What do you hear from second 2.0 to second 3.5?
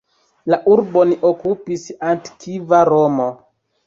antikva Romo.